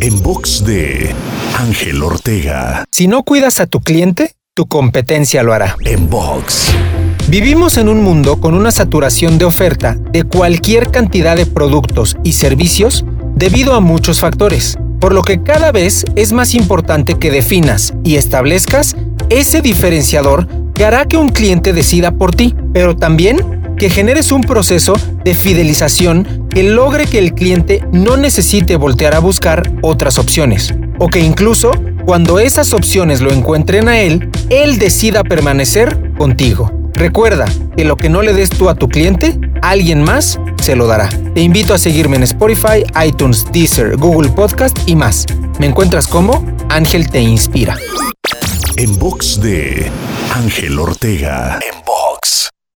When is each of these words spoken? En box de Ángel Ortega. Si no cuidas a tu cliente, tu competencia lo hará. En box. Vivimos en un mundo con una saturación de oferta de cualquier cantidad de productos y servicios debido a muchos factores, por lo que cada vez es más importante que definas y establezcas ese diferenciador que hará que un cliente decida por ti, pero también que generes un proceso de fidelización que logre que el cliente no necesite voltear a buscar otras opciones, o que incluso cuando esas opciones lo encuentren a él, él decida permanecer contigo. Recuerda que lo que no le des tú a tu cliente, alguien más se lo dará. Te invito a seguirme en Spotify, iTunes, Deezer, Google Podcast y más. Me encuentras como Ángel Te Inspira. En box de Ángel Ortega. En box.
En 0.00 0.22
box 0.22 0.64
de 0.64 1.14
Ángel 1.56 2.02
Ortega. 2.02 2.84
Si 2.90 3.06
no 3.06 3.22
cuidas 3.22 3.60
a 3.60 3.66
tu 3.66 3.80
cliente, 3.80 4.34
tu 4.54 4.66
competencia 4.66 5.42
lo 5.42 5.52
hará. 5.52 5.76
En 5.84 6.08
box. 6.08 6.72
Vivimos 7.28 7.76
en 7.76 7.88
un 7.88 8.02
mundo 8.02 8.40
con 8.40 8.54
una 8.54 8.70
saturación 8.70 9.38
de 9.38 9.44
oferta 9.44 9.96
de 10.12 10.24
cualquier 10.24 10.90
cantidad 10.90 11.36
de 11.36 11.46
productos 11.46 12.16
y 12.24 12.32
servicios 12.32 13.04
debido 13.34 13.74
a 13.74 13.80
muchos 13.80 14.20
factores, 14.20 14.76
por 15.00 15.12
lo 15.12 15.22
que 15.22 15.42
cada 15.42 15.70
vez 15.70 16.04
es 16.16 16.32
más 16.32 16.54
importante 16.54 17.18
que 17.18 17.30
definas 17.30 17.94
y 18.02 18.16
establezcas 18.16 18.96
ese 19.30 19.60
diferenciador 19.60 20.48
que 20.74 20.84
hará 20.84 21.06
que 21.06 21.16
un 21.16 21.28
cliente 21.28 21.72
decida 21.72 22.12
por 22.12 22.34
ti, 22.34 22.54
pero 22.72 22.96
también 22.96 23.57
que 23.78 23.90
generes 23.90 24.32
un 24.32 24.42
proceso 24.42 24.94
de 25.24 25.34
fidelización 25.34 26.48
que 26.50 26.64
logre 26.64 27.06
que 27.06 27.18
el 27.18 27.34
cliente 27.34 27.84
no 27.92 28.16
necesite 28.16 28.76
voltear 28.76 29.14
a 29.14 29.20
buscar 29.20 29.70
otras 29.82 30.18
opciones, 30.18 30.74
o 30.98 31.08
que 31.08 31.20
incluso 31.20 31.70
cuando 32.04 32.40
esas 32.40 32.72
opciones 32.72 33.20
lo 33.20 33.30
encuentren 33.32 33.88
a 33.88 34.00
él, 34.00 34.30
él 34.50 34.78
decida 34.78 35.22
permanecer 35.22 36.14
contigo. 36.16 36.72
Recuerda 36.94 37.44
que 37.76 37.84
lo 37.84 37.96
que 37.96 38.08
no 38.08 38.22
le 38.22 38.32
des 38.32 38.50
tú 38.50 38.68
a 38.68 38.74
tu 38.74 38.88
cliente, 38.88 39.38
alguien 39.62 40.02
más 40.02 40.40
se 40.60 40.74
lo 40.74 40.88
dará. 40.88 41.08
Te 41.34 41.42
invito 41.42 41.74
a 41.74 41.78
seguirme 41.78 42.16
en 42.16 42.24
Spotify, 42.24 42.84
iTunes, 43.06 43.46
Deezer, 43.52 43.96
Google 43.96 44.30
Podcast 44.30 44.76
y 44.86 44.96
más. 44.96 45.24
Me 45.60 45.66
encuentras 45.66 46.08
como 46.08 46.44
Ángel 46.68 47.08
Te 47.08 47.20
Inspira. 47.20 47.76
En 48.76 48.98
box 48.98 49.40
de 49.40 49.88
Ángel 50.34 50.78
Ortega. 50.78 51.60
En 51.62 51.78
box. 51.84 51.97